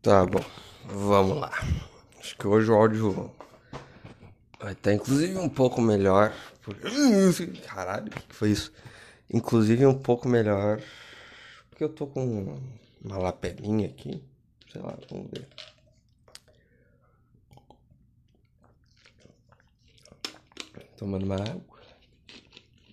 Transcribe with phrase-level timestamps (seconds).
[0.00, 0.44] Tá bom,
[0.84, 1.50] vamos lá.
[2.20, 3.34] Acho que hoje o áudio
[4.60, 6.32] vai estar inclusive um pouco melhor.
[7.66, 8.72] Caralho, o que foi isso?
[9.28, 10.80] Inclusive um pouco melhor.
[11.68, 12.60] Porque eu tô com
[13.02, 14.22] uma lapelinha aqui.
[14.72, 15.48] Sei lá, vamos ver.
[20.96, 21.80] Tomando uma água.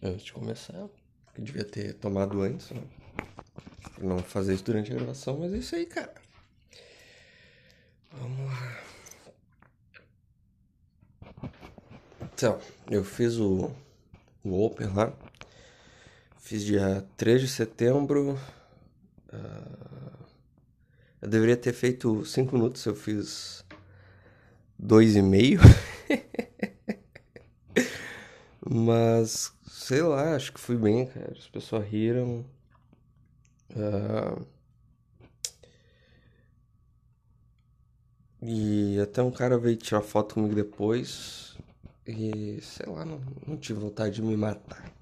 [0.01, 0.73] Antes de começar.
[0.73, 0.91] Eu
[1.37, 2.81] devia ter tomado antes, né?
[3.93, 6.24] Pra não fazer isso durante a gravação, mas é isso aí, cara.
[8.19, 8.83] Vamos lá.
[12.33, 13.71] Então, eu fiz o,
[14.43, 15.13] o Open lá.
[16.37, 18.37] Fiz dia 3 de setembro.
[19.33, 20.25] Uh,
[21.21, 23.65] eu deveria ter feito 5 minutos, eu fiz
[24.77, 25.59] dois e meio.
[28.67, 31.31] Mas, sei lá, acho que fui bem, cara.
[31.31, 32.45] As pessoas riram.
[33.71, 34.45] Uh,
[38.47, 41.57] E até um cara veio tirar foto comigo depois.
[42.05, 44.93] E sei lá, não, não tive vontade de me matar.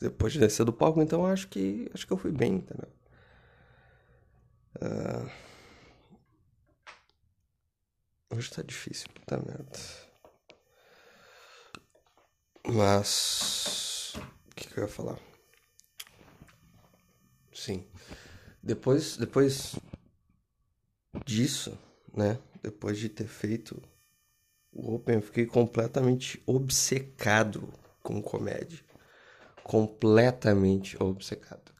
[0.00, 2.88] Depois de descer do palco, então acho que acho que eu fui bem, entendeu?
[4.76, 5.30] Uh...
[8.30, 9.78] Hoje tá difícil, puta merda.
[12.66, 14.14] Mas.
[14.50, 15.18] O que, que eu ia falar?
[17.52, 17.86] Sim.
[18.62, 19.76] Depois, depois
[21.26, 21.76] disso
[22.18, 22.38] né?
[22.62, 23.80] Depois de ter feito
[24.72, 28.80] o Open, eu fiquei completamente obcecado com comédia.
[29.62, 31.72] Completamente obcecado.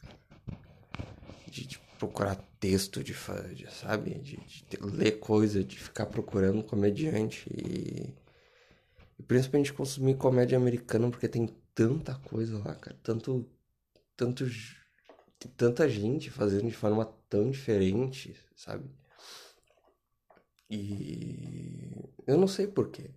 [1.46, 3.14] De, de procurar texto, de,
[3.54, 4.14] de sabe?
[4.14, 8.14] De, de, ler coisa, de ficar procurando comediante e,
[9.18, 12.96] e principalmente consumir comédia americana porque tem tanta coisa lá, cara.
[13.02, 13.44] Tanto,
[14.16, 14.46] tanto,
[15.56, 18.88] tanta gente fazendo de forma tão diferente, sabe?
[20.70, 21.90] E
[22.26, 23.10] eu não sei porquê.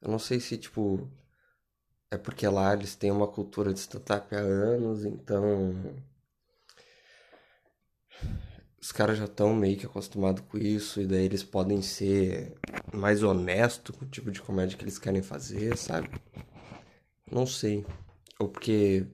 [0.00, 1.10] Eu não sei se, tipo,
[2.10, 5.74] é porque lá eles têm uma cultura de stand-up há anos, então.
[8.80, 12.54] Os caras já estão meio que acostumados com isso, e daí eles podem ser
[12.92, 16.08] mais honestos com o tipo de comédia que eles querem fazer, sabe?
[17.30, 17.84] Não sei.
[18.38, 19.06] Ou porque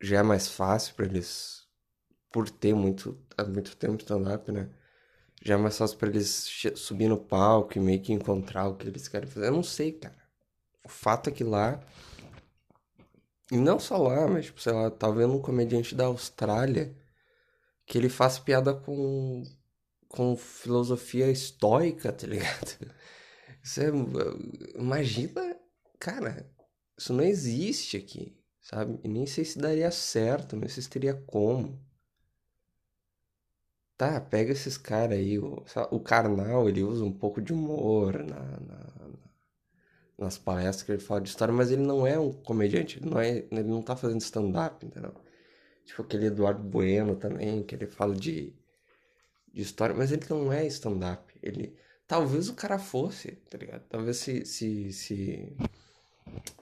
[0.00, 1.66] já é mais fácil para eles,
[2.32, 4.70] por ter muito, há muito tempo stand-up, né?
[5.46, 8.88] Já é mais fácil pra eles subir no palco e meio que encontrar o que
[8.88, 9.46] eles querem fazer.
[9.46, 10.16] Eu não sei, cara.
[10.84, 11.80] O fato é que lá.
[13.50, 16.96] E não só lá, mas, tipo, sei lá, tá vendo um comediante da Austrália
[17.86, 19.44] que ele faz piada com.
[20.08, 22.92] com filosofia estoica, tá ligado?
[23.62, 23.88] Isso é.
[24.76, 25.56] Imagina.
[25.98, 26.50] Cara,
[26.96, 29.00] isso não existe aqui, sabe?
[29.02, 31.80] E nem sei se daria certo, nem sei se teria como.
[33.96, 35.38] Tá, pega esses caras aí.
[35.38, 38.86] O, o Karnal, ele usa um pouco de humor na, na,
[40.18, 43.20] nas palestras que ele fala de história, mas ele não é um comediante, ele não,
[43.20, 45.14] é, ele não tá fazendo stand-up, entendeu?
[45.84, 48.52] Tipo aquele Eduardo Bueno também, que ele fala de,
[49.52, 51.32] de história, mas ele não é stand-up.
[51.42, 51.76] Ele.
[52.06, 53.82] Talvez o cara fosse, tá ligado?
[53.88, 54.44] Talvez se.
[54.44, 55.56] se, se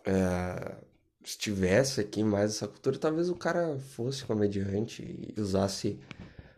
[0.05, 0.77] é,
[1.25, 5.99] estivesse aqui mais essa cultura, talvez o cara fosse comediante e usasse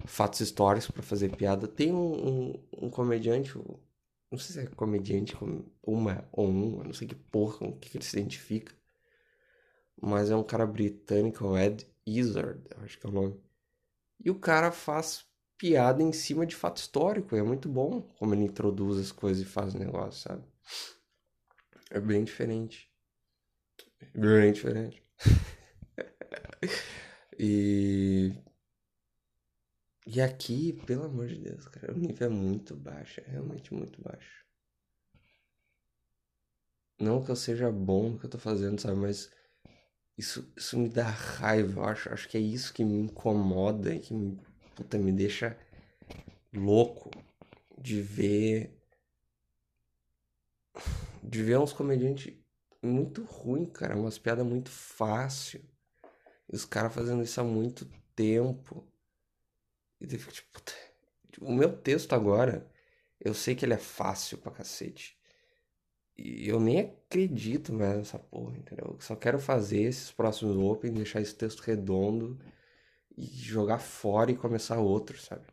[0.07, 1.69] fatos históricos para fazer piada.
[1.69, 5.37] Tem um, um, um, comediante, não sei se é comediante,
[5.83, 8.75] uma ou um, não sei que porra, com que ele se identifica,
[10.01, 13.41] mas é um cara britânico, o Ed Izzard, acho que é o nome.
[14.25, 15.27] E o cara faz
[15.59, 19.47] piada em cima de fato histórico, é muito bom como ele introduz as coisas e
[19.47, 20.45] faz o negócio, sabe?
[21.91, 22.91] É bem diferente.
[24.15, 25.03] Bem diferente.
[27.39, 28.35] e
[30.07, 34.01] e aqui, pelo amor de Deus, cara, o nível é muito baixo, é realmente muito
[34.01, 34.47] baixo.
[36.99, 39.31] Não que eu seja bom no que eu tô fazendo, sabe, mas
[40.17, 44.01] isso, isso me dá raiva, eu acho, acho que é isso que me incomoda e
[44.01, 44.39] que me,
[44.75, 45.59] puta, me deixa
[46.53, 47.11] louco
[47.79, 48.73] de ver
[51.23, 52.33] de ver uns comediantes
[52.83, 55.61] muito ruim, cara, umas piadas muito fácil.
[56.51, 58.87] E os caras fazendo isso há muito tempo.
[60.01, 60.73] E daí fica tipo, puta.
[61.41, 62.71] O meu texto agora,
[63.21, 65.19] eu sei que ele é fácil pra cacete.
[66.17, 68.93] E eu nem acredito mais nessa porra, entendeu?
[68.95, 72.39] Eu só quero fazer esses próximos Open, deixar esse texto redondo
[73.17, 75.47] e jogar fora e começar outro, sabe?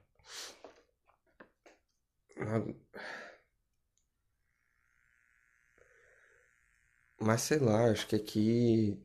[7.19, 8.97] Mas sei lá, acho que aqui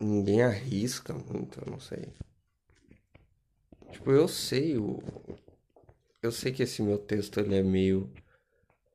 [0.00, 2.12] ninguém arrisca muito, eu não sei.
[3.94, 5.00] Tipo, eu sei o.
[6.20, 8.12] eu sei que esse meu texto ele é meio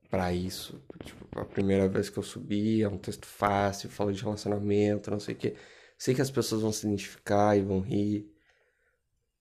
[0.10, 0.82] para isso.
[1.06, 5.20] Tipo, a primeira vez que eu subi, é um texto fácil, fala de relacionamento, não
[5.20, 5.56] sei o que.
[5.98, 8.30] Sei que as pessoas vão se identificar e vão rir.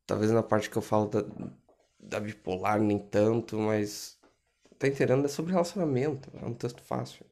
[0.07, 1.25] Talvez na parte que eu falo da,
[1.99, 4.19] da bipolar, nem tanto, mas
[4.79, 5.25] tá entendendo?
[5.25, 6.31] É sobre relacionamento.
[6.41, 7.27] É um texto fácil.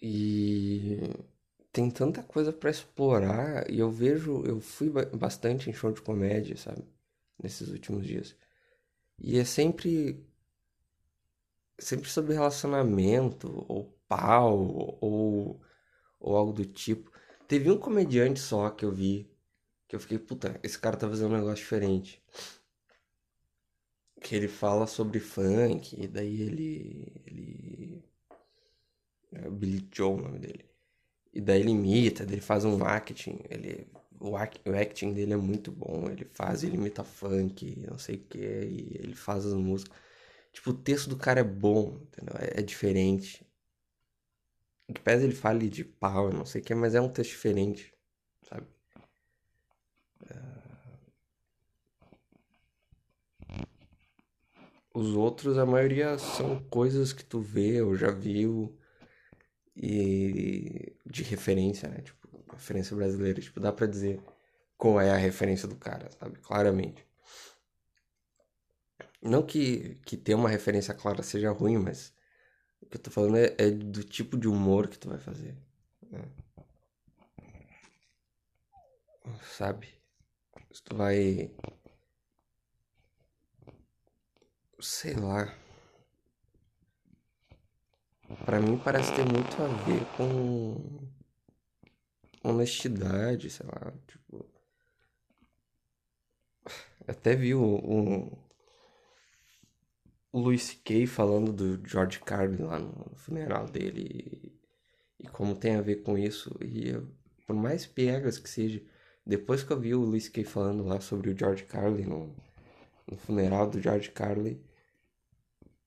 [0.00, 1.10] E
[1.72, 6.56] tem tanta coisa para explorar e eu vejo, eu fui bastante em show de comédia,
[6.56, 6.84] sabe?
[7.42, 8.36] Nesses últimos dias.
[9.18, 10.24] E é sempre
[11.78, 15.60] sempre sobre relacionamento ou pau ou
[16.20, 17.10] ou algo do tipo.
[17.46, 19.30] Teve um comediante só que eu vi
[19.88, 22.22] que eu fiquei, puta, esse cara tá fazendo um negócio diferente.
[24.20, 28.04] Que ele fala sobre funk, e daí ele ele
[29.32, 30.67] é Billy Joe o nome dele.
[31.32, 33.86] E daí ele imita, ele faz um acting, ele,
[34.20, 38.16] o, act, o acting dele é muito bom, ele faz, ele imita funk, não sei
[38.16, 39.96] o que, e ele faz as músicas.
[40.52, 42.34] Tipo, o texto do cara é bom, entendeu?
[42.38, 43.46] É, é diferente.
[44.88, 47.30] Em que pese ele fale de pau, não sei o que, mas é um texto
[47.30, 47.94] diferente,
[48.48, 48.66] sabe?
[50.30, 50.58] É...
[54.94, 58.76] Os outros, a maioria são coisas que tu vê ou já viu
[59.76, 62.02] e de referência, né?
[62.02, 64.20] Tipo, referência brasileira, tipo, dá pra dizer
[64.76, 66.38] qual é a referência do cara, sabe?
[66.38, 67.06] Claramente.
[69.20, 72.12] Não que, que ter uma referência clara seja ruim, mas
[72.80, 75.56] o que eu tô falando é, é do tipo de humor que tu vai fazer.
[76.10, 76.22] Né?
[79.56, 79.88] Sabe?
[80.70, 81.50] Se tu vai.
[84.80, 85.52] Sei lá
[88.44, 91.08] para mim parece ter muito a ver com
[92.42, 94.46] honestidade, sei lá, tipo.
[97.06, 98.38] Até vi o, o,
[100.30, 101.06] o Louis C.K.
[101.06, 104.60] falando do George Carlin lá no funeral dele
[105.18, 106.54] e, e, como tem a ver com isso.
[106.62, 107.08] E eu,
[107.46, 108.82] por mais piegas que seja,
[109.24, 110.44] depois que eu vi o Louis C.K.
[110.44, 112.36] falando lá sobre o George Carlin no,
[113.10, 114.62] no funeral do George Carlin,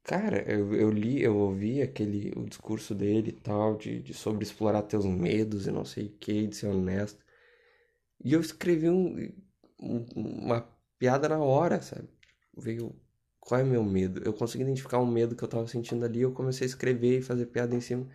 [0.04, 4.44] Cara, eu, eu li, eu ouvi aquele, o discurso dele e tal, de, de sobre
[4.44, 7.24] explorar teus medos e não sei o que, de ser honesto.
[8.24, 9.32] E eu escrevi um,
[9.80, 10.62] um, uma
[10.98, 12.08] piada na hora, sabe?
[12.58, 12.96] Veio,
[13.40, 14.22] qual é meu medo?
[14.24, 17.22] Eu consegui identificar um medo que eu tava sentindo ali, eu comecei a escrever e
[17.22, 18.08] fazer piada em cima.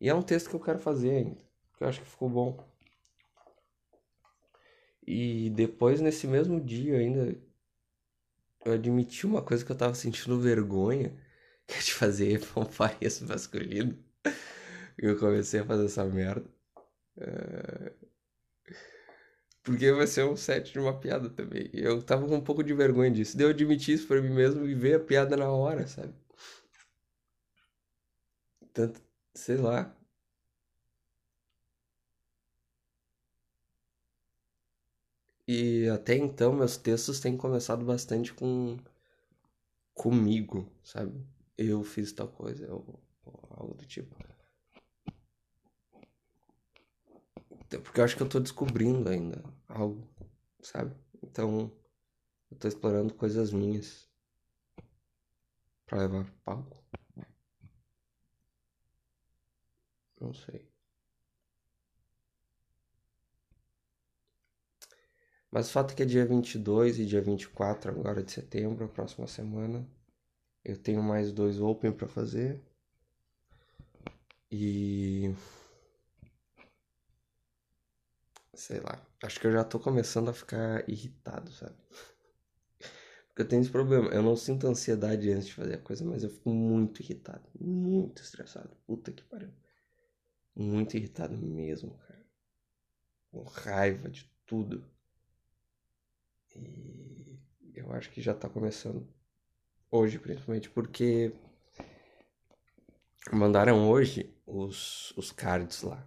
[0.00, 1.36] E é um texto que eu quero fazer ainda,
[1.76, 2.58] que eu acho que ficou bom.
[5.06, 7.36] E depois, nesse mesmo dia ainda,
[8.64, 11.14] eu admiti uma coisa que eu tava sentindo vergonha,
[11.66, 13.98] que é de fazer fanfarrias masculino.
[14.98, 16.48] Eu comecei a fazer essa merda.
[17.18, 17.92] É...
[19.62, 21.70] Porque vai ser um set de uma piada também.
[21.72, 23.36] Eu tava com um pouco de vergonha disso.
[23.36, 23.54] Daí eu
[23.92, 26.14] isso pra mim mesmo e ver a piada na hora, sabe?
[28.72, 29.00] Tanto,
[29.34, 29.94] sei lá.
[35.52, 38.76] E até então meus textos têm começado bastante com
[39.92, 41.26] comigo, sabe?
[41.58, 43.00] Eu fiz tal coisa, ou
[43.50, 44.14] algo do tipo.
[47.68, 50.08] Porque eu acho que eu tô descobrindo ainda algo,
[50.62, 50.94] sabe?
[51.20, 51.72] Então,
[52.48, 54.08] eu tô explorando coisas minhas
[55.84, 56.84] para levar pro palco.
[60.20, 60.69] Não sei.
[65.50, 68.88] Mas o fato é que é dia 22 e dia 24 agora de setembro, a
[68.88, 69.86] próxima semana,
[70.64, 72.60] eu tenho mais dois Open para fazer.
[74.50, 75.34] E.
[78.54, 79.04] Sei lá.
[79.22, 81.76] Acho que eu já tô começando a ficar irritado, sabe?
[83.28, 84.08] Porque eu tenho esse problema.
[84.10, 87.48] Eu não sinto ansiedade antes de fazer a coisa, mas eu fico muito irritado.
[87.58, 88.70] Muito estressado.
[88.86, 89.50] Puta que pariu.
[90.54, 92.26] Muito irritado mesmo, cara.
[93.30, 94.84] Com raiva de tudo.
[96.56, 97.40] E
[97.74, 99.06] eu acho que já tá começando
[99.90, 101.32] hoje, principalmente porque
[103.32, 106.06] mandaram hoje os, os cards lá,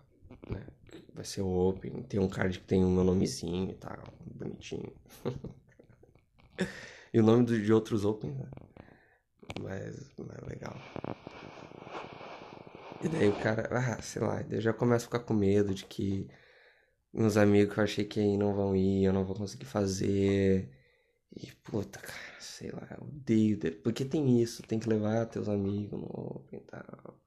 [0.49, 0.65] né?
[1.13, 4.91] Vai ser o Open, tem um card que tem o meu nomezinho e tal, bonitinho.
[7.13, 8.49] e o nome de outros Open, né?
[9.61, 10.75] Mas, mas legal.
[13.03, 15.85] E daí o cara, ah, sei lá, eu já começo a ficar com medo de
[15.85, 16.27] que
[17.13, 20.69] meus amigos que eu achei que não vão ir, eu não vou conseguir fazer.
[21.35, 23.57] E puta, cara, sei lá, odeio.
[23.83, 27.19] Porque tem isso, tem que levar teus amigos no Open e tal.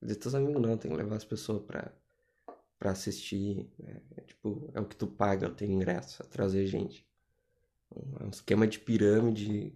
[0.00, 1.92] De teus amigos não, tem que levar as pessoas pra,
[2.78, 3.70] pra assistir.
[3.78, 4.00] Né?
[4.16, 7.06] É, tipo, é o que tu paga, eu tenho ingresso, a trazer gente.
[8.20, 9.74] Um esquema de pirâmide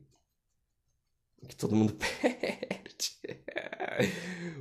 [1.46, 3.16] que todo mundo perde.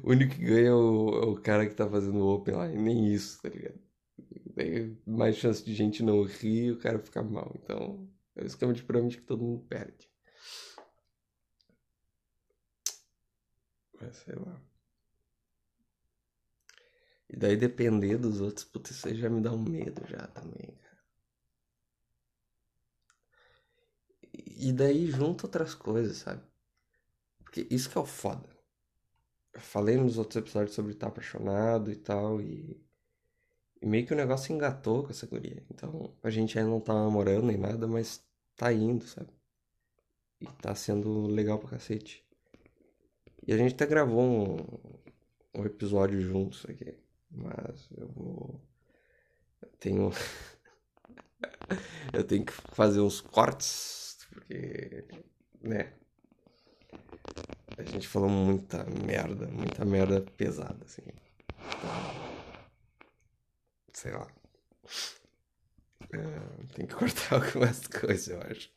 [0.04, 2.70] o único que ganha é o, é o cara que tá fazendo o Open lá,
[2.72, 3.80] e nem isso, tá ligado?
[4.56, 7.52] Tem mais chance de gente não rir o cara ficar mal.
[7.62, 10.10] Então, é o esquema de pirâmide que todo mundo perde.
[14.02, 14.62] Mas sei lá.
[17.30, 20.74] E daí depender dos outros, putz, isso aí já me dá um medo já também,
[20.82, 21.04] cara.
[24.34, 26.42] E daí junta outras coisas, sabe?
[27.44, 28.50] Porque isso que é o foda.
[29.54, 32.85] Eu falei nos outros episódios sobre estar apaixonado e tal, e,
[33.82, 35.64] e meio que o negócio engatou com essa guria.
[35.72, 38.24] Então a gente ainda não tá namorando nem nada, mas
[38.56, 39.30] tá indo, sabe?
[40.42, 42.26] E tá sendo legal pra cacete.
[43.48, 46.98] E a gente até gravou um, um episódio juntos aqui.
[47.30, 48.62] Mas eu vou.
[49.62, 50.12] Eu tenho.
[52.14, 55.06] eu tenho que fazer uns cortes, porque.
[55.62, 55.94] né?
[57.78, 61.02] A gente falou muita merda, muita merda pesada, assim.
[61.68, 62.35] Então,
[63.96, 64.28] sei lá.
[66.12, 68.72] É, tem que cortar algumas coisas, eu acho.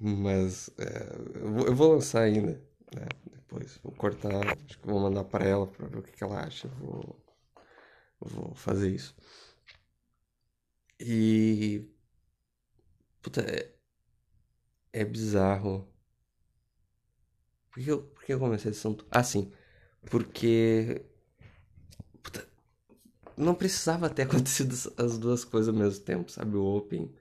[0.00, 2.52] Mas é, eu, vou, eu, vou, lançar ainda,
[2.94, 3.06] né?
[3.30, 3.78] Depois.
[3.82, 6.68] Vou cortar, acho que vou mandar para ela para ver o que, que ela acha.
[6.80, 7.20] Vou
[8.20, 9.14] Vou fazer isso.
[11.00, 11.90] E.
[13.22, 13.74] Puta, é,
[14.92, 15.88] é bizarro.
[17.70, 19.06] Por que, eu, por que eu comecei esse assunto?
[19.10, 19.52] Ah, sim.
[20.10, 21.04] Porque.
[23.40, 26.56] Não precisava ter acontecido as duas coisas ao mesmo tempo, sabe?
[26.56, 27.12] O Open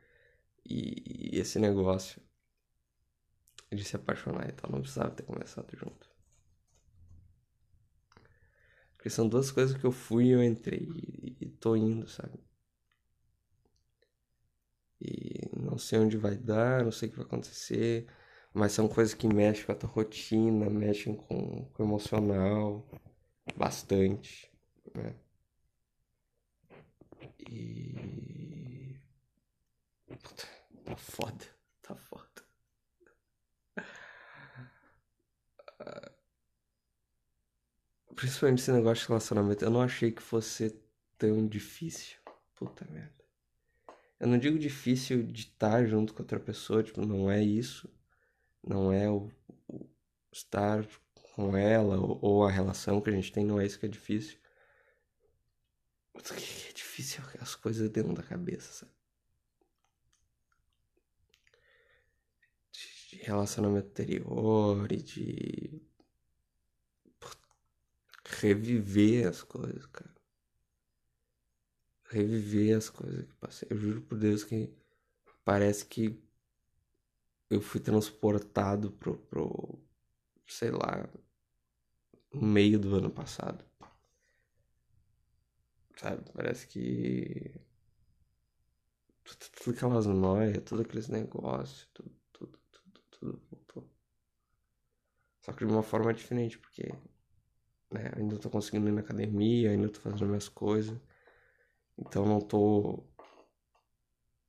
[0.66, 2.22] e, e esse negócio
[3.72, 4.72] de se apaixonar e tal.
[4.72, 6.10] Não precisava ter começado junto.
[8.96, 12.38] Porque são duas coisas que eu fui e eu entrei e, e tô indo, sabe?
[15.02, 18.08] E não sei onde vai dar, não sei o que vai acontecer,
[18.54, 22.86] mas são coisas que mexem com a tua rotina, mexem com, com o emocional
[23.56, 24.52] bastante,
[24.94, 25.16] né?
[27.40, 28.96] E.
[30.08, 30.48] Puta,
[30.86, 31.46] tá foda,
[31.82, 32.30] tá foda.
[38.16, 39.64] Principalmente esse negócio de relacionamento.
[39.64, 40.78] Eu não achei que fosse
[41.18, 42.18] tão difícil.
[42.54, 43.24] Puta merda.
[44.20, 47.90] Eu não digo difícil de estar junto com outra pessoa, tipo, não é isso.
[48.62, 49.32] Não é o,
[49.70, 49.90] o
[50.34, 50.86] estar
[51.34, 53.90] com ela ou, ou, a relação que a gente tem, não é isso que é
[53.90, 54.38] difícil.
[56.32, 58.92] É difícil as coisas dentro da cabeça, sabe?
[62.72, 65.82] De relacionamento anterior e de
[68.26, 70.16] reviver as coisas, cara.
[72.10, 73.68] Reviver as coisas que passei.
[73.72, 74.72] Eu juro por Deus que
[75.44, 76.22] parece que
[77.50, 79.80] eu fui transportado pro, pro
[80.46, 81.10] sei lá,
[82.34, 83.69] no meio do ano passado.
[86.00, 86.24] Sabe?
[86.34, 87.54] Parece que.
[89.64, 93.90] Tudo aquelas noias, tudo aqueles negócios, tudo, tudo, tudo, tudo voltou.
[95.42, 96.92] Só que de uma forma diferente, porque
[97.92, 98.12] né?
[98.16, 100.98] Ainda tô conseguindo ir na academia, ainda tô fazendo minhas coisas.
[101.98, 103.04] Então não tô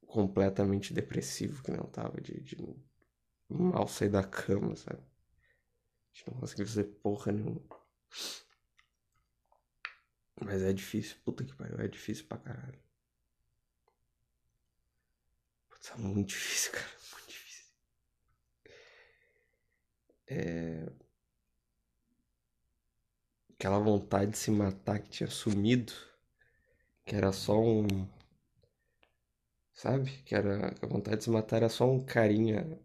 [0.06, 2.56] completamente depressivo que não tava de, de
[3.48, 5.00] mal sair da cama, sabe?
[5.00, 7.62] A gente não conseguiu fazer porra nenhuma.
[10.44, 12.78] Mas é difícil, puta que pariu, é difícil pra caralho.
[15.68, 17.66] Putz, é muito difícil, cara, muito difícil.
[20.26, 20.86] É
[23.60, 25.92] aquela vontade de se matar que tinha sumido,
[27.04, 27.86] que era só um.
[29.74, 30.22] Sabe?
[30.24, 30.74] Que era.
[30.82, 32.80] A vontade de se matar era só um carinha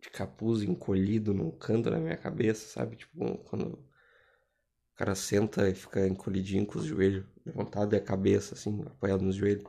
[0.00, 2.96] de capuz encolhido num canto da minha cabeça, sabe?
[2.96, 3.84] Tipo, quando
[4.94, 9.22] o cara senta e fica encolhidinho com os joelhos, levantado e a cabeça, assim, apoiado
[9.22, 9.64] nos joelhos.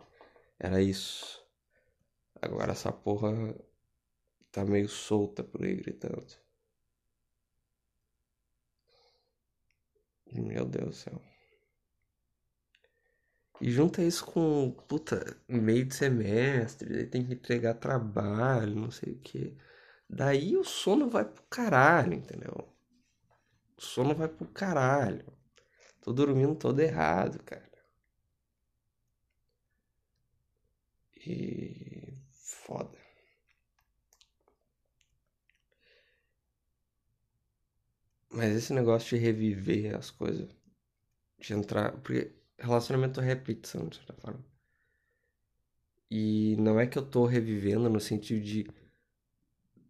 [0.60, 1.44] Era isso.
[2.42, 3.56] Agora essa porra
[4.52, 6.26] tá meio solta por aí gritando.
[10.32, 11.22] Meu Deus do céu.
[13.62, 19.14] E junta isso com, puta, meio de semestre, daí tem que entregar trabalho, não sei
[19.14, 19.58] o que.
[20.10, 22.75] Daí o sono vai pro caralho, entendeu?
[23.78, 25.26] O sono vai pro caralho.
[26.02, 27.70] Tô dormindo todo errado, cara.
[31.26, 32.14] E.
[32.32, 32.98] Foda.
[38.30, 40.48] Mas esse negócio de reviver as coisas,
[41.40, 41.94] de entrar.
[42.02, 44.44] Porque relacionamento é repetição, de certa forma.
[46.10, 48.68] E não é que eu tô revivendo no sentido de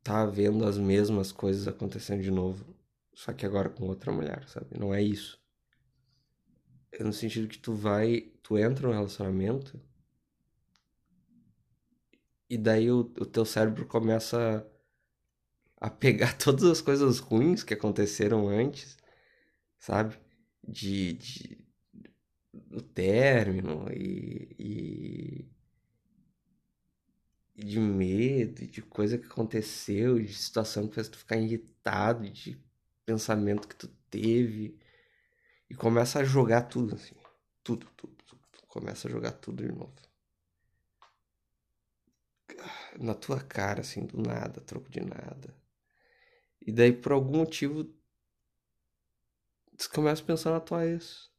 [0.04, 2.64] tá vendo as mesmas coisas acontecendo de novo,
[3.16, 4.78] só que agora com outra mulher, sabe?
[4.78, 5.42] Não é isso.
[6.92, 9.80] É no sentido que tu vai, tu entra no relacionamento
[12.50, 14.66] e daí o, o teu cérebro começa
[15.80, 18.98] a pegar todas as coisas ruins que aconteceram antes,
[19.80, 20.18] sabe?
[20.68, 21.66] De, de
[22.54, 25.46] do término e,
[27.56, 32.58] e, de medo, de coisa que aconteceu, de situação que fez tu ficar irritado, de
[33.06, 34.80] pensamento que tu teve.
[35.70, 37.16] E começa a jogar tudo, assim.
[37.64, 38.42] Tudo, tudo, tudo.
[38.68, 39.94] Começa a jogar tudo de novo.
[43.00, 45.56] Na tua cara, assim, do nada, troco de nada.
[46.62, 47.94] E daí, por algum motivo,
[49.78, 51.30] você começa a pensar na tua ex.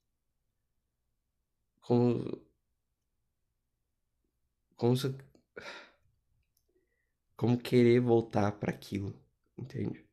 [1.80, 2.42] Como.
[4.76, 5.14] Como se.
[7.36, 9.14] Como querer voltar para aquilo,
[9.58, 10.05] entende?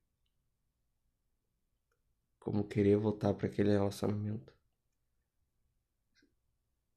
[2.44, 4.54] Como querer voltar para aquele relacionamento.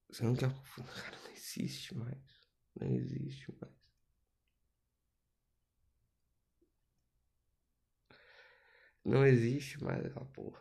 [0.09, 0.51] Você não quer.
[0.51, 2.51] Cara, não existe mais.
[2.75, 3.73] Não existe mais.
[9.05, 10.61] Não existe mais aquela porra.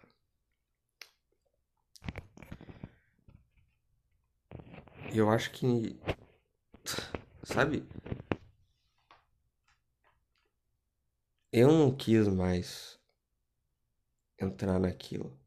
[5.12, 6.00] Eu acho que.
[7.44, 7.84] Sabe?
[11.52, 13.00] Eu não quis mais
[14.40, 15.38] entrar naquilo.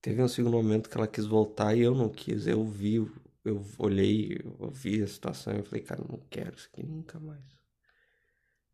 [0.00, 2.46] Teve um segundo momento que ela quis voltar e eu não quis.
[2.46, 2.96] Eu vi,
[3.44, 7.18] eu olhei, eu vi a situação e falei, cara, eu não quero isso aqui nunca
[7.18, 7.42] mais.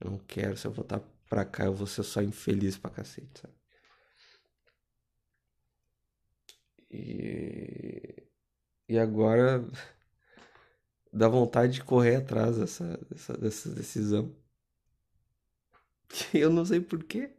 [0.00, 3.40] Eu não quero, se eu voltar pra cá eu vou ser só infeliz pra cacete,
[3.40, 3.54] sabe?
[6.90, 8.26] E,
[8.88, 9.64] e agora
[11.12, 14.34] dá vontade de correr atrás dessa, dessa, dessa decisão.
[16.34, 17.30] Eu não sei porquê.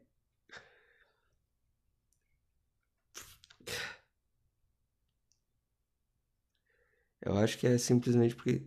[7.21, 8.63] Eu acho que é simplesmente porque,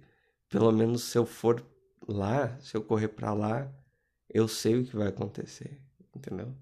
[0.48, 1.64] pelo menos se eu for
[2.08, 3.72] lá, se eu correr para lá,
[4.30, 5.80] eu sei o que vai acontecer,
[6.14, 6.54] entendeu?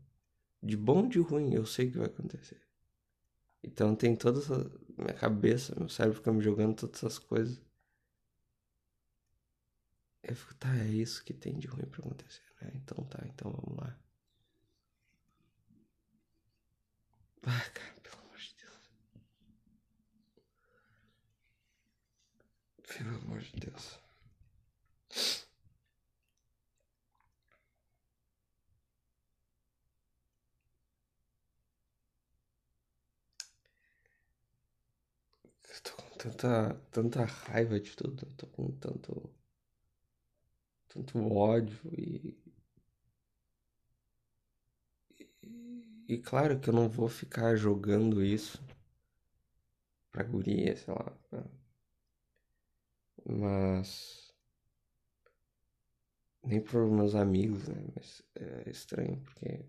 [0.62, 2.60] De bom ou de ruim, eu sei o que vai acontecer.
[3.62, 7.60] Então tem toda essa minha cabeça, meu cérebro fica me jogando todas essas coisas.
[10.20, 12.72] Eu fico, tá, é isso que tem de ruim pra acontecer, né?
[12.74, 13.96] Então tá, então vamos lá.
[17.46, 18.90] Ah, cara, pelo amor de Deus.
[22.96, 23.98] Pelo amor de Deus.
[35.68, 39.30] Eu tô com tanta, tanta raiva de tudo, eu tô com tanto,
[40.88, 42.36] tanto ódio e,
[45.42, 48.62] e, e claro que eu não vou ficar jogando isso
[50.12, 51.61] pra guria, sei lá, pra...
[53.26, 54.32] mas
[56.44, 57.82] nem para meus amigos, né?
[57.94, 59.64] Mas é estranho porque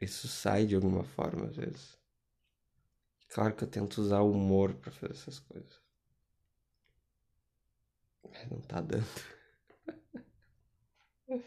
[0.00, 1.98] isso sai de alguma forma às vezes.
[3.28, 5.80] Claro que eu tento usar o humor para fazer essas coisas.
[8.28, 9.04] Mas não tá dando.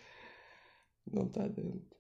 [1.12, 1.92] não tá dando.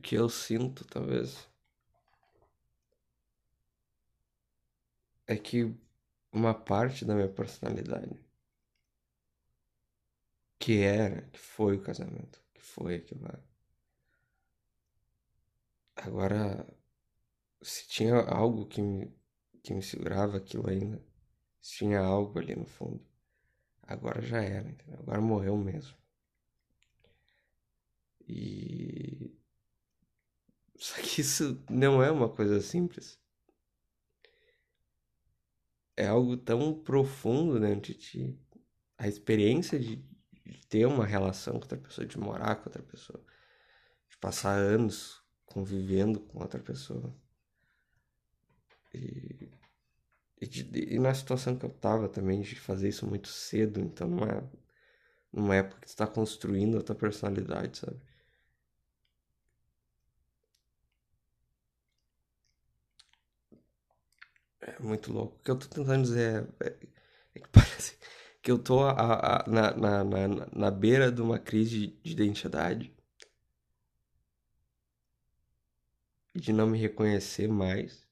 [0.00, 1.48] Que eu sinto, talvez,
[5.26, 5.74] é que
[6.32, 8.16] uma parte da minha personalidade
[10.58, 13.38] que era, que foi o casamento, que foi aquilo lá.
[15.96, 16.66] Agora,
[17.62, 19.12] se tinha algo que me,
[19.62, 21.02] que me segurava aquilo ainda,
[21.60, 23.04] se tinha algo ali no fundo,
[23.82, 25.00] agora já era, entendeu?
[25.00, 25.96] Agora morreu mesmo.
[28.28, 29.41] E.
[30.82, 33.22] Só que isso não é uma coisa simples
[35.96, 38.40] é algo tão profundo dentro de ti.
[38.98, 39.96] A experiência de,
[40.44, 43.22] de, ter uma relação com outra pessoa, de morar com outra pessoa,
[44.10, 47.14] de passar anos convivendo com outra pessoa.
[48.94, 49.50] E,
[50.40, 54.08] e, de, e na situação que eu tava também, de fazer isso muito cedo, então
[54.08, 54.50] numa,
[55.32, 58.00] numa época que tu tá construindo a tua personalidade, sabe?
[64.62, 65.36] É muito louco.
[65.38, 66.76] O que eu tô tentando dizer é, é
[67.36, 67.98] É que parece
[68.42, 68.58] que eu
[69.44, 72.92] a, na, na, na, na beira de uma crise de identidade.
[76.34, 78.06] De não me reconhecer mais.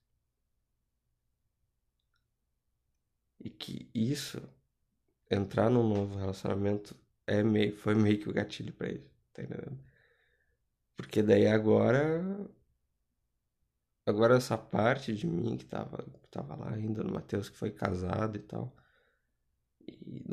[3.40, 4.40] E que isso,
[5.30, 9.78] entrar num novo relacionamento, é meio, foi meio que o gatilho pra isso, tá entendendo?
[10.96, 12.22] Porque daí agora.
[14.10, 18.36] Agora essa parte de mim que tava, tava lá ainda no Matheus, que foi casado
[18.36, 18.76] e tal.
[19.86, 20.24] E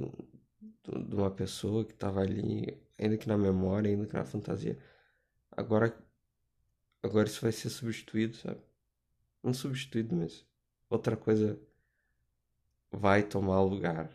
[0.84, 4.78] de uma pessoa que tava ali, ainda que na memória, ainda que na fantasia.
[5.52, 5.96] Agora.
[7.04, 8.60] Agora isso vai ser substituído, sabe?
[9.44, 10.46] Não substituído, mas
[10.90, 11.60] outra coisa
[12.92, 14.10] vai tomar o lugar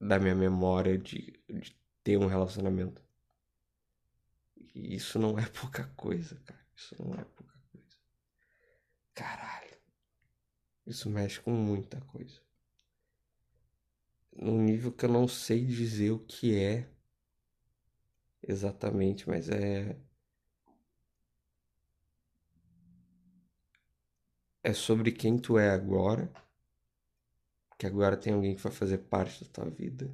[0.00, 3.02] da minha memória de, de ter um relacionamento.
[4.74, 6.60] E isso não é pouca coisa, cara.
[6.76, 7.33] Isso não é.
[9.14, 9.76] Caralho.
[10.86, 12.40] Isso mexe com muita coisa.
[14.36, 16.86] Num nível que eu não sei dizer o que é
[18.42, 19.96] exatamente, mas é.
[24.62, 26.32] É sobre quem tu é agora
[27.78, 30.10] que agora tem alguém que vai fazer parte da tua vida.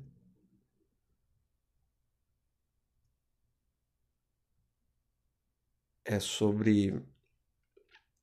[6.05, 7.03] É sobre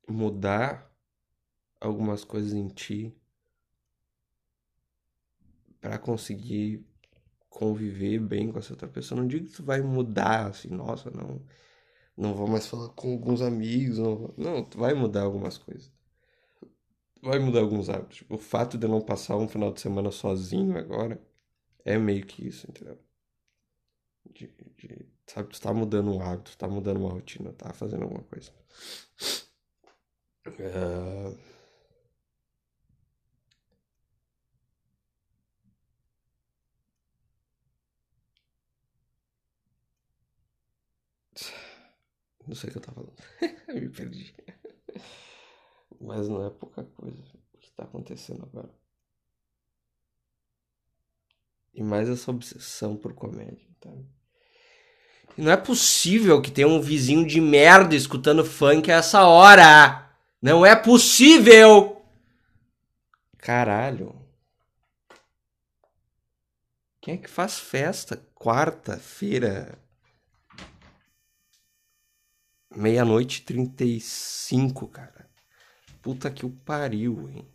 [0.08, 0.90] mudar
[1.80, 3.14] algumas coisas em ti
[5.80, 6.84] para conseguir
[7.48, 9.20] conviver bem com essa outra pessoa.
[9.20, 11.40] Não digo que tu vai mudar assim, nossa, não,
[12.16, 15.92] não vou mais falar com alguns amigos, não, não tu vai mudar algumas coisas
[17.22, 18.22] vai mudar alguns hábitos.
[18.28, 21.20] O fato de eu não passar um final de semana sozinho agora
[21.84, 22.98] é meio que isso, entendeu?
[24.30, 28.22] De, de, sabe, tu tá mudando um hábito, tá mudando uma rotina, tá fazendo alguma
[28.24, 28.52] coisa.
[30.48, 31.48] Uh...
[42.46, 43.14] Não sei o que eu tava falando.
[43.74, 44.34] Me perdi.
[46.00, 48.70] Mas não é pouca coisa o que está acontecendo agora.
[51.74, 53.90] E mais essa obsessão por comédia, tá?
[55.36, 60.07] Não é possível que tenha um vizinho de merda escutando funk a essa hora.
[60.40, 62.00] Não é possível!
[63.38, 64.14] Caralho.
[67.00, 69.78] Quem é que faz festa quarta-feira?
[72.70, 75.28] Meia-noite trinta e cinco, cara.
[76.02, 77.50] Puta que o pariu, hein?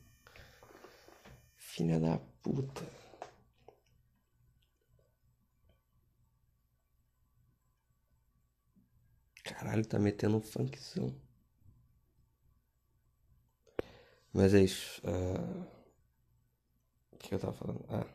[1.56, 2.84] Filha da puta.
[9.44, 11.16] Caralho, tá metendo um funkzão.
[14.34, 15.02] Mas é isso.
[15.06, 15.68] Uh...
[17.12, 17.86] O que eu tava falando?
[17.90, 18.06] Ah.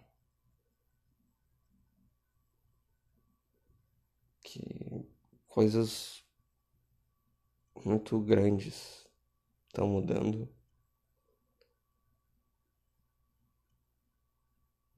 [4.42, 5.06] Que
[5.46, 6.24] coisas
[7.84, 9.06] muito grandes
[9.68, 10.48] estão mudando.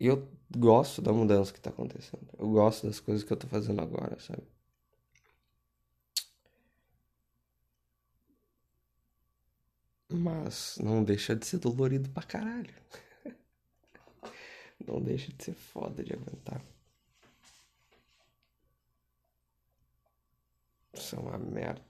[0.00, 2.26] E eu gosto da mudança que está acontecendo.
[2.38, 4.42] Eu gosto das coisas que eu tô fazendo agora, sabe?
[10.10, 12.74] Mas não deixa de ser dolorido pra caralho.
[14.86, 16.60] não deixa de ser foda de aguentar.
[20.92, 21.82] Isso é uma merda.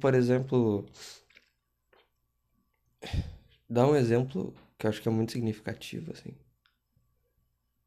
[0.00, 0.86] Por exemplo,
[3.68, 6.36] dá um exemplo que eu acho que é muito significativo, assim.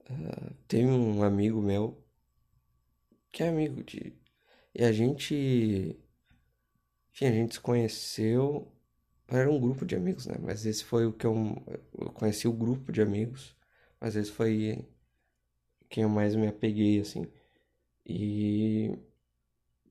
[0.10, 2.04] Uh, tem um amigo meu
[3.32, 4.14] que é amigo de.
[4.74, 5.96] E a gente.
[7.14, 8.72] Enfim, a gente se conheceu.
[9.28, 10.36] Era um grupo de amigos, né?
[10.42, 11.36] Mas esse foi o que eu.
[11.98, 13.56] Eu conheci o grupo de amigos.
[14.00, 14.86] Mas esse foi
[15.90, 17.28] quem eu mais me apeguei, assim.
[18.06, 18.98] E.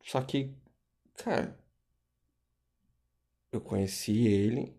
[0.04, 0.52] Só que,
[1.16, 1.56] cara,
[3.52, 4.74] eu conheci ele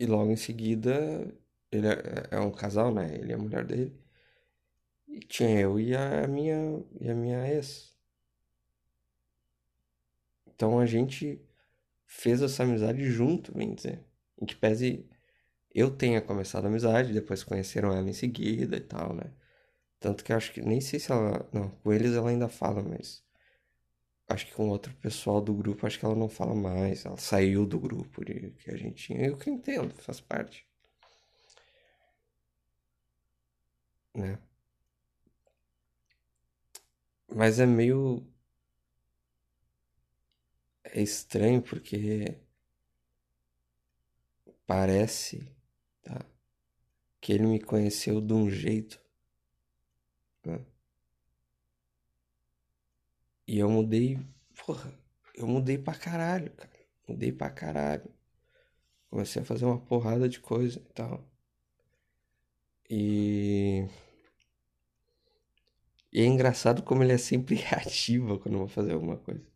[0.00, 1.34] e logo em seguida
[1.72, 3.14] ele é, é um casal, né?
[3.16, 3.94] Ele é a mulher dele.
[5.08, 7.95] E tinha eu e a minha e a minha ex.
[10.56, 11.40] Então a gente
[12.06, 14.04] fez essa amizade junto, bem dizer.
[14.40, 15.08] Em que pese
[15.74, 19.32] eu tenha começado a amizade, depois conheceram ela em seguida e tal, né?
[20.00, 21.48] Tanto que eu acho que nem sei se ela.
[21.52, 23.24] Não, com eles ela ainda fala, mas
[24.28, 27.04] acho que com outro pessoal do grupo, acho que ela não fala mais.
[27.04, 29.26] Ela saiu do grupo de, que a gente tinha.
[29.26, 30.66] Eu que entendo, faz parte.
[34.14, 34.38] Né?
[37.34, 38.26] Mas é meio.
[40.96, 42.38] É estranho porque.
[44.66, 45.46] Parece,
[46.02, 46.24] tá?
[47.20, 48.98] que ele me conheceu de um jeito.
[50.44, 50.64] Né?
[53.46, 54.18] E eu mudei,
[54.64, 54.90] porra,
[55.34, 56.72] eu mudei pra caralho, cara.
[57.06, 58.10] Mudei pra caralho.
[59.10, 61.28] Comecei a fazer uma porrada de coisa e tal.
[62.88, 63.86] E.
[66.10, 69.55] E é engraçado como ele é sempre reativo quando eu vou fazer alguma coisa.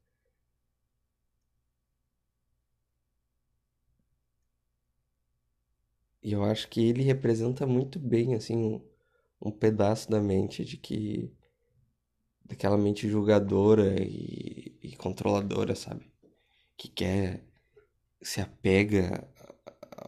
[6.22, 10.76] E eu acho que ele representa muito bem, assim, um, um pedaço da mente de
[10.76, 11.32] que.
[12.44, 16.10] daquela mente julgadora e, e controladora, sabe?
[16.76, 17.44] Que quer.
[18.22, 19.26] se apega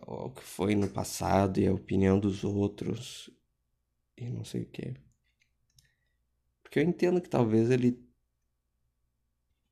[0.07, 3.31] ao que foi no passado e a opinião dos outros
[4.17, 4.95] e não sei o que.
[6.63, 7.99] Porque eu entendo que talvez ele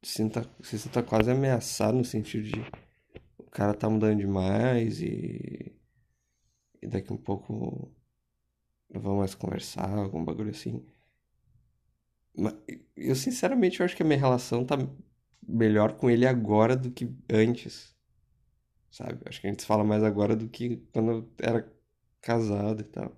[0.03, 2.61] sinta, se sinta quase ameaçado no sentido de
[3.39, 5.73] o cara tá mudando demais e,
[6.83, 7.95] e daqui um pouco
[8.91, 10.85] não vamos mais conversar, algum bagulho assim.
[12.37, 12.55] Mas
[12.97, 14.77] eu sinceramente eu acho que a minha relação tá
[15.47, 17.95] melhor com ele agora do que antes
[18.91, 19.23] sabe?
[19.27, 21.73] Acho que a gente fala mais agora do que quando eu era
[22.21, 23.17] casado e tal.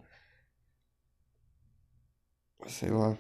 [2.67, 3.17] Sei lá.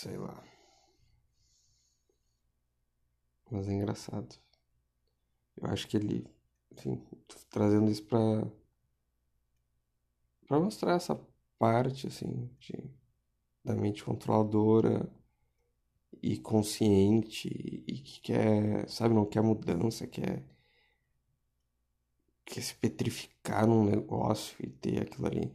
[0.00, 0.42] Sei lá.
[3.50, 4.34] Mas é engraçado.
[5.58, 6.26] Eu acho que ele,
[6.72, 7.06] enfim,
[7.50, 8.18] trazendo isso pra,
[10.46, 11.20] pra mostrar essa
[11.58, 12.82] parte, assim, de,
[13.62, 15.06] da mente controladora
[16.22, 17.48] e consciente
[17.86, 20.42] e que quer, sabe, não quer mudança, quer,
[22.46, 25.52] quer se petrificar num negócio e ter aquilo ali.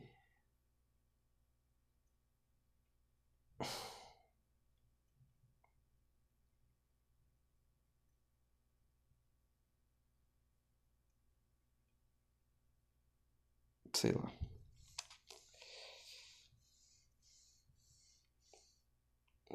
[13.95, 14.31] Sei lá.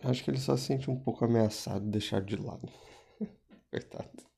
[0.03, 2.69] Acho que ele só se sente um pouco ameaçado de deixar de lado.
[3.71, 4.31] Coitado.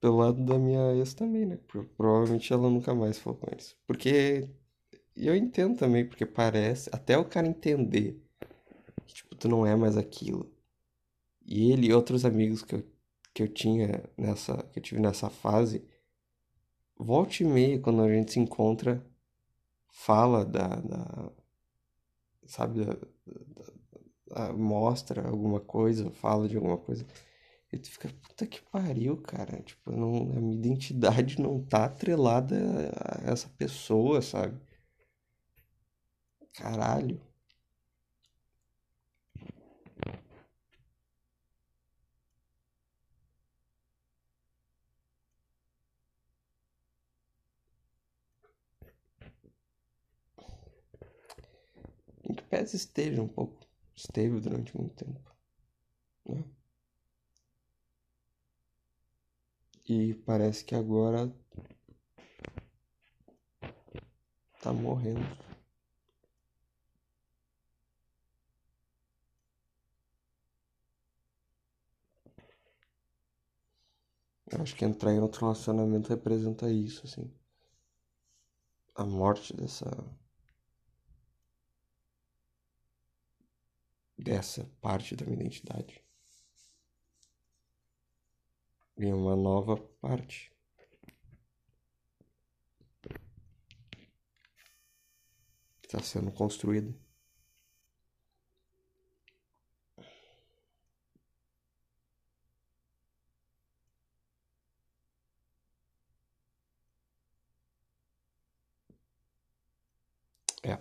[0.00, 1.58] Pelo lado da minha ex também, né?
[1.96, 3.76] Provavelmente ela nunca mais falou com eles.
[3.86, 4.48] Porque.
[5.16, 6.88] eu entendo também, porque parece.
[6.92, 8.22] Até o cara entender
[9.06, 10.52] que, tipo, tu não é mais aquilo.
[11.44, 12.84] E ele e outros amigos que eu,
[13.34, 14.56] que eu tinha nessa.
[14.72, 15.84] que eu tive nessa fase
[16.98, 19.04] volta e meia, quando a gente se encontra,
[19.88, 21.32] fala da, da
[22.46, 22.96] sabe, da,
[24.26, 27.06] da, mostra alguma coisa, fala de alguma coisa.
[27.72, 29.62] E tu fica, puta que pariu, cara.
[29.62, 32.56] Tipo, não, a minha identidade não tá atrelada
[32.96, 34.58] a essa pessoa, sabe?
[36.52, 37.20] Caralho.
[52.48, 55.36] Pese esteja um pouco, esteve durante muito tempo.
[56.26, 56.44] Né?
[59.88, 61.32] E parece que agora
[64.60, 65.20] tá morrendo.
[74.50, 77.30] Eu acho que entrar em outro relacionamento representa isso, assim.
[78.94, 79.86] A morte dessa
[84.18, 86.02] dessa parte da minha identidade.
[88.96, 90.52] E uma nova parte.
[95.82, 96.94] Está sendo construída.
[110.62, 110.78] É.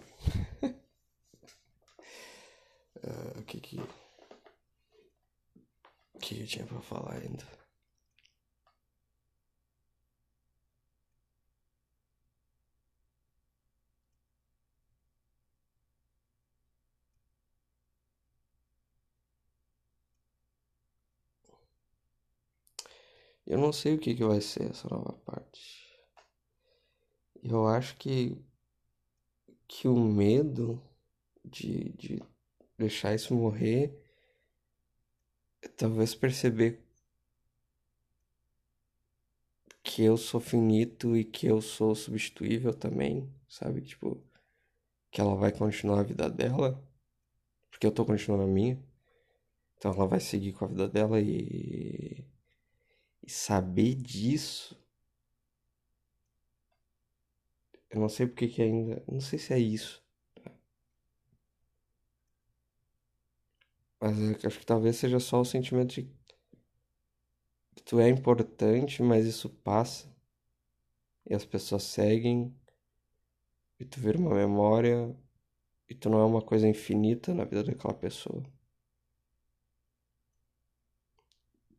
[3.08, 3.78] Uh, o que que.
[6.14, 7.46] O que eu tinha pra falar ainda?
[23.46, 25.88] Eu não sei o que, que vai ser essa nova parte.
[27.42, 28.38] Eu acho que
[29.68, 30.82] que o medo
[31.44, 32.24] de, de
[32.78, 33.92] deixar isso morrer,
[35.76, 36.80] talvez perceber
[39.84, 43.82] que eu sou finito e que eu sou substituível também, sabe?
[43.82, 44.22] Tipo,
[45.10, 46.84] que ela vai continuar a vida dela,
[47.72, 48.78] porque eu tô continuando a minha.
[49.78, 52.24] Então ela vai seguir com a vida dela e,
[53.24, 54.78] e saber disso.
[57.90, 59.04] Eu não sei porque que ainda.
[59.08, 60.04] Não sei se é isso.
[64.00, 66.04] Mas acho que talvez seja só o sentimento de
[67.76, 70.08] que tu é importante, mas isso passa.
[71.26, 72.56] E as pessoas seguem.
[73.80, 75.16] E tu vira uma memória.
[75.90, 78.44] E tu não é uma coisa infinita na vida daquela pessoa.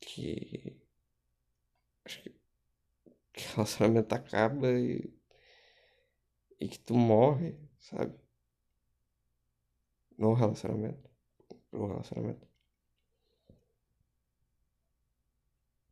[0.01, 0.77] Que.
[2.05, 2.39] Acho que.
[3.33, 5.13] Que relacionamento acaba e.
[6.61, 8.19] E que tu morre, sabe?
[10.19, 11.09] No relacionamento.
[11.71, 12.47] Pro relacionamento.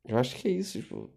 [0.04, 1.10] Eu acho que é isso, tipo.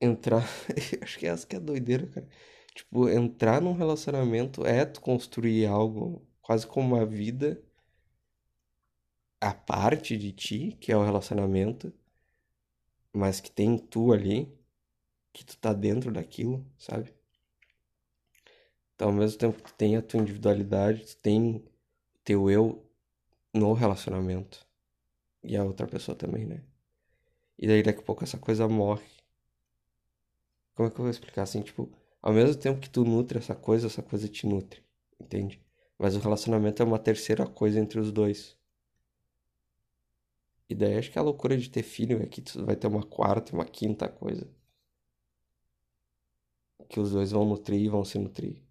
[0.00, 0.44] Entrar.
[1.02, 2.28] acho que é essa que é a doideira, cara.
[2.74, 7.62] Tipo, entrar num relacionamento é tu construir algo quase como uma vida
[9.40, 11.92] a parte de ti, que é o relacionamento,
[13.14, 14.52] mas que tem tu ali,
[15.32, 17.14] que tu tá dentro daquilo, sabe?
[18.94, 21.64] Então, ao mesmo tempo que tu tem a tua individualidade, tu tem
[22.24, 22.84] teu eu
[23.52, 24.66] no relacionamento.
[25.42, 26.62] E a outra pessoa também, né?
[27.58, 29.06] E daí daqui a pouco essa coisa morre.
[30.74, 31.62] Como é que eu vou explicar assim?
[31.62, 31.88] Tipo,
[32.20, 34.82] ao mesmo tempo que tu nutre essa coisa, essa coisa te nutre.
[35.20, 35.60] Entende?
[35.98, 38.56] Mas o relacionamento é uma terceira coisa entre os dois.
[40.68, 43.02] E daí acho que a loucura de ter filho é que tu vai ter uma
[43.04, 44.48] quarta, uma quinta coisa.
[46.88, 48.63] Que os dois vão nutrir e vão se nutrir.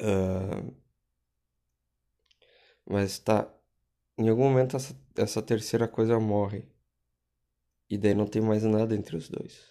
[0.00, 0.74] Uh,
[2.86, 3.52] mas tá.
[4.18, 6.66] Em algum momento essa, essa terceira coisa morre.
[7.88, 9.68] E daí não tem mais nada entre os dois.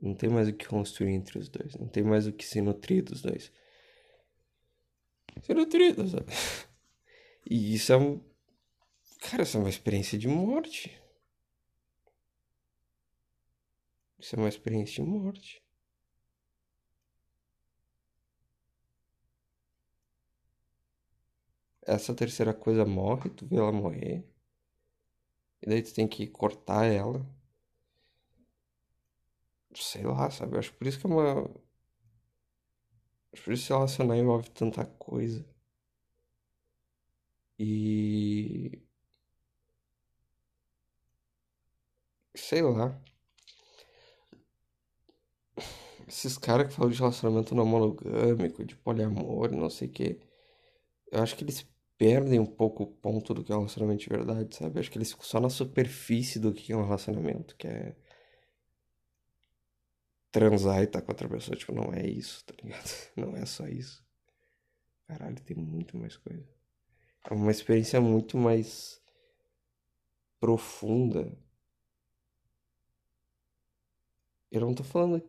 [0.00, 1.74] Não tem mais o que construir entre os dois.
[1.76, 3.50] Não tem mais o que se nutrir dos dois.
[5.42, 6.26] Se nutrir, sabe?
[7.46, 8.22] E isso é um.
[9.20, 10.98] Cara, isso é uma experiência de morte.
[14.24, 15.62] Isso é uma experiência de morte.
[21.86, 24.24] essa terceira coisa morre, tu vê ela morrer.
[25.62, 27.26] E daí tu tem que cortar ela.
[29.74, 30.56] Sei lá, sabe?
[30.58, 31.50] Acho por isso que é uma.
[33.32, 35.44] Acho por isso que se relacionar envolve tanta coisa.
[37.58, 38.80] E.
[42.36, 43.00] Sei lá.
[46.06, 50.20] Esses caras que falam de relacionamento não monogâmico, de poliamor, não sei o que.
[51.10, 51.66] Eu acho que eles
[51.98, 54.80] perdem um pouco o ponto do que é um relacionamento de verdade, sabe?
[54.80, 57.96] Acho que eles ficam só na superfície do que é um relacionamento, que é
[60.30, 61.56] transar e estar tá com outra pessoa.
[61.56, 62.90] Tipo, não é isso, tá ligado?
[63.16, 64.04] Não é só isso.
[65.06, 66.46] Caralho, tem muito mais coisa.
[67.30, 69.00] É uma experiência muito mais
[70.40, 71.32] profunda.
[74.50, 75.22] Eu não tô falando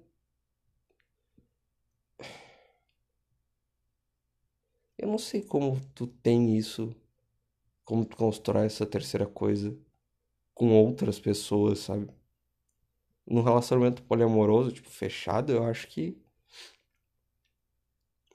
[4.97, 6.95] Eu não sei como tu tem isso,
[7.83, 9.77] como tu constrói essa terceira coisa
[10.53, 12.09] com outras pessoas, sabe?
[13.27, 16.17] Num relacionamento poliamoroso, tipo, fechado, eu acho que.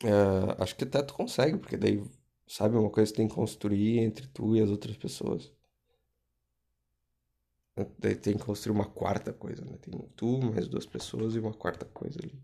[0.05, 2.03] É, acho que até tu consegue, porque daí,
[2.47, 5.53] sabe, uma coisa que tem que construir entre tu e as outras pessoas.
[7.99, 9.77] Daí tem que construir uma quarta coisa, né?
[9.79, 12.39] Tem tu, mais duas pessoas e uma quarta coisa ali.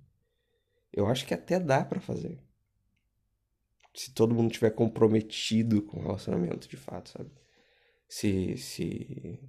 [0.93, 2.39] Eu acho que até dá para fazer
[3.97, 7.31] se todo mundo tiver comprometido com o relacionamento de fato, sabe?
[8.09, 9.41] Se, se.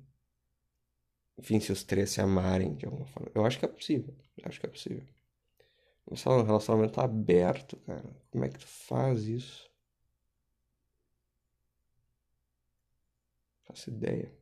[1.37, 3.31] Enfim, se os três se amarem de alguma forma.
[3.35, 4.15] Eu acho que é possível.
[4.37, 5.03] Eu acho que é possível.
[6.09, 8.09] Mas um relacionamento aberto, cara.
[8.31, 9.69] Como é que tu faz isso?
[13.65, 14.36] Faço ideia.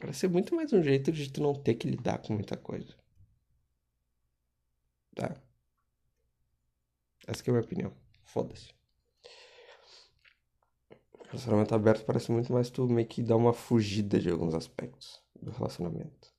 [0.00, 2.96] Parece ser muito mais um jeito de tu não ter que lidar com muita coisa.
[5.14, 5.36] Tá?
[7.26, 7.92] Essa é a minha opinião.
[8.24, 8.74] Foda-se.
[11.28, 15.50] Relacionamento aberto parece muito mais tu meio que dar uma fugida de alguns aspectos do
[15.50, 16.32] relacionamento.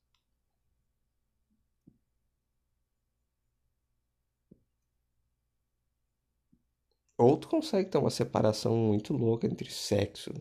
[7.17, 10.33] Ou tu consegue ter uma separação muito louca entre sexo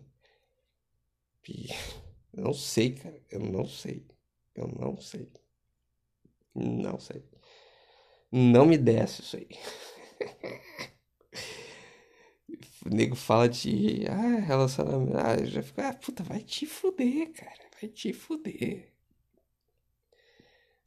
[1.46, 1.68] e
[2.32, 3.20] eu não sei, cara.
[3.30, 4.06] Eu não sei.
[4.54, 5.28] Eu não sei.
[6.54, 7.22] Não sei.
[8.30, 9.48] Não me desce isso aí.
[12.86, 15.16] o nego fala de ah, relacionamento.
[15.16, 17.70] Ah, já fico, ah, puta, vai te fuder, cara.
[17.80, 18.92] Vai te fuder.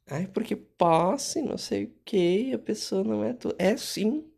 [0.07, 3.53] Ai, porque posse, não sei o que, a pessoa não é tu.
[3.57, 4.29] É sim.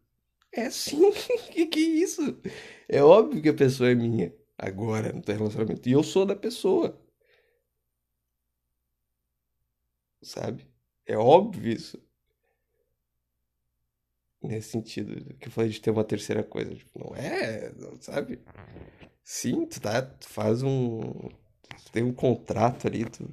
[0.51, 1.11] É sim.
[1.51, 2.39] que que é isso?
[2.87, 4.33] É óbvio que a pessoa é minha.
[4.57, 5.87] Agora, no teu relacionamento.
[5.87, 6.99] E eu sou da pessoa.
[10.21, 10.67] Sabe?
[11.05, 11.97] É óbvio isso.
[14.41, 16.75] Nesse sentido, que eu falei de ter uma terceira coisa.
[16.75, 18.39] Tipo, não é, sabe?
[19.23, 21.01] Sim, tu, tá, tu faz um.
[21.85, 23.27] Tu tem um contrato ali, tu.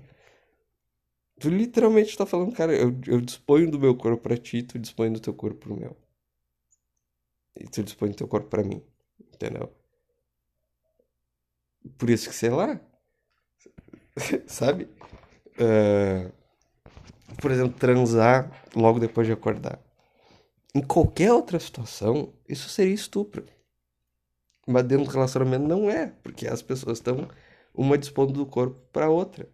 [1.38, 5.12] Tu literalmente tá falando, cara, eu, eu disponho do meu corpo pra ti, tu dispõe
[5.12, 5.94] do teu corpo pro meu.
[7.56, 8.82] E tu dispõe do teu corpo pra mim.
[9.32, 9.72] Entendeu?
[11.98, 12.80] Por isso que, sei lá.
[14.46, 14.88] sabe?
[15.58, 16.32] Uh,
[17.40, 19.78] por exemplo, transar logo depois de acordar.
[20.74, 23.44] Em qualquer outra situação, isso seria estupro.
[24.66, 27.28] Mas dentro do relacionamento não é, porque as pessoas estão
[27.74, 29.48] uma dispondo do corpo para outra.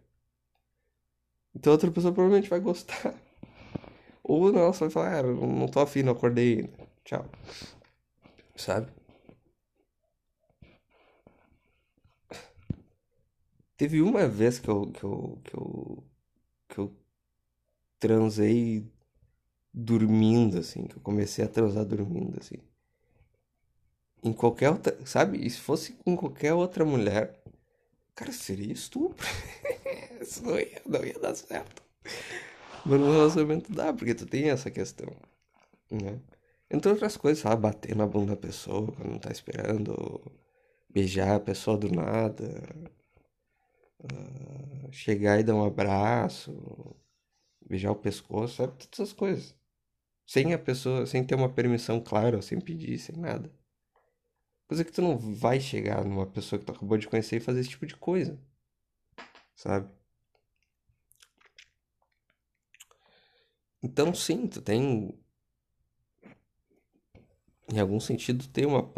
[1.55, 3.15] Então outra pessoa provavelmente vai gostar.
[4.23, 6.89] Ou não, só vai falar, ah, não tô afim, não acordei ainda.
[7.03, 7.25] Tchau.
[8.55, 8.98] Sabe?
[13.79, 16.03] Teve uma vez que eu, que eu, que eu,
[16.67, 16.93] que eu
[17.97, 18.85] transei
[19.73, 22.57] dormindo, assim, que eu comecei a transar dormindo, assim.
[24.21, 25.37] Em qualquer outra, sabe?
[25.45, 27.41] E se fosse com qualquer outra mulher,
[28.13, 29.25] cara, seria estupro.
[30.19, 31.81] Isso não ia, não ia dar certo.
[32.85, 35.07] Mas no relacionamento dá, porque tu tem essa questão,
[35.89, 36.19] né?
[36.69, 37.61] Entre outras coisas, sabe?
[37.61, 40.21] Bater na bunda da pessoa quando não tá esperando,
[40.89, 42.61] beijar a pessoa do nada,
[43.99, 46.95] uh, chegar e dar um abraço,
[47.61, 48.73] beijar o pescoço, sabe?
[48.73, 49.55] Todas essas coisas.
[50.25, 53.51] Sem a pessoa, sem ter uma permissão clara, sem pedir, sem nada.
[54.67, 57.61] Coisa que tu não vai chegar numa pessoa que tu acabou de conhecer e fazer
[57.61, 58.39] esse tipo de coisa.
[59.55, 59.91] Sabe?
[63.81, 65.17] Então sim, tu tem.
[67.71, 68.91] Em algum sentido tem uma.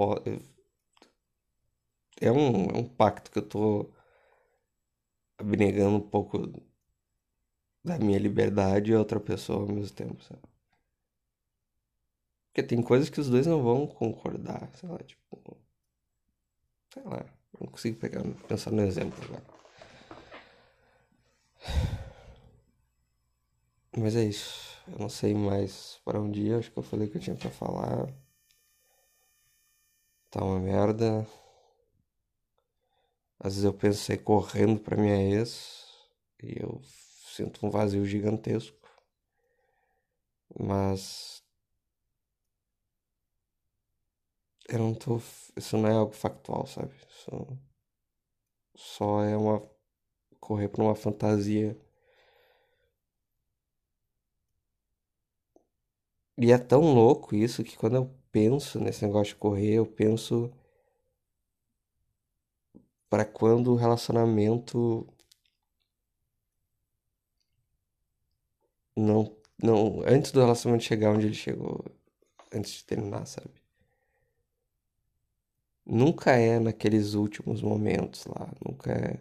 [2.20, 3.92] É um, é um pacto que eu tô
[5.42, 6.38] abnegando um pouco
[7.84, 10.42] da minha liberdade e outra pessoa ao mesmo tempo, sabe?
[12.48, 15.58] Porque tem coisas que os dois não vão concordar, sei lá, tipo.
[16.94, 17.26] Sei lá,
[17.60, 19.44] não consigo pegar, pensar no exemplo agora.
[23.98, 24.78] Mas é isso.
[24.88, 27.50] Eu não sei mais para um dia, acho que eu falei que eu tinha pra
[27.50, 28.08] falar.
[30.30, 31.26] Tá uma merda.
[33.44, 35.86] Às vezes eu penso correndo pra minha ex
[36.42, 36.80] e eu
[37.36, 38.78] sinto um vazio gigantesco.
[40.60, 41.44] Mas
[44.70, 45.18] eu não tô.
[45.56, 46.94] Isso não é algo factual, sabe?
[47.10, 47.32] Isso
[48.76, 49.62] só é uma.
[50.40, 51.78] correr pra uma fantasia.
[56.38, 60.52] E é tão louco isso que quando eu penso nesse negócio de correr, eu penso
[63.12, 65.08] para quando o relacionamento
[68.96, 71.84] não não antes do relacionamento chegar onde ele chegou,
[72.54, 73.52] antes de terminar, sabe?
[75.86, 79.20] Nunca é naqueles últimos momentos lá, nunca é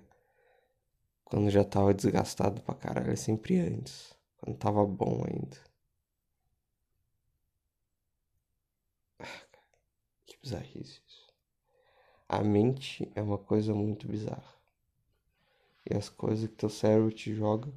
[1.25, 5.57] quando já tava desgastado pra caralho, é sempre antes, quando tava bom ainda.
[10.27, 11.30] Que bizarrice isso.
[12.33, 14.55] A mente é uma coisa muito bizarra.
[15.85, 17.69] E as coisas que teu cérebro te joga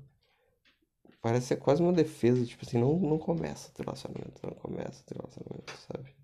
[1.20, 5.16] parece ser quase uma defesa, tipo assim, não, não começa o relacionamento, não começa o
[5.16, 6.16] relacionamento, sabe?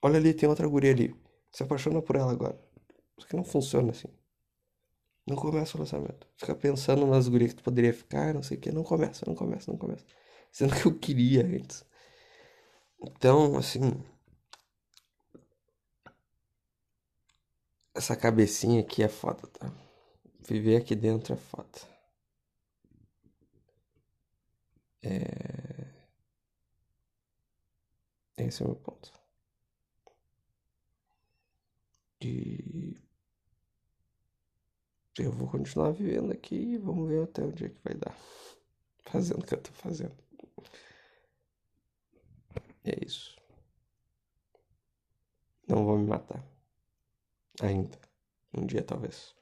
[0.00, 1.16] Olha ali, tem outra guria ali.
[1.50, 2.56] Se apaixona por ela agora.
[3.18, 4.08] Isso que não funciona assim.
[5.26, 6.28] Não começa o relacionamento.
[6.36, 8.70] Fica pensando nas gurias que tu poderia ficar, não sei o que.
[8.70, 10.04] Não começa, não começa, não começa.
[10.52, 11.84] Sendo que eu queria antes.
[13.02, 13.80] Então, assim.
[17.94, 19.72] Essa cabecinha aqui é foda, tá?
[20.40, 21.78] Viver aqui dentro é foda.
[25.02, 25.90] É...
[28.36, 29.12] Esse é o meu ponto.
[32.22, 32.96] E
[35.18, 38.16] eu vou continuar vivendo aqui e vamos ver até onde é que vai dar.
[39.04, 40.16] Fazendo o que eu tô fazendo.
[42.84, 43.36] E é isso.
[45.68, 46.42] Não vou me matar.
[47.62, 47.98] Ainda.
[48.54, 49.34] Um dia talvez.